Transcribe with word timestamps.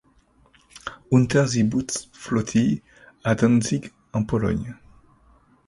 Unterseebootsflottille 1.11 2.81
à 3.23 3.35
Danzig 3.35 3.91
en 4.13 4.23
Pologne. 4.23 4.75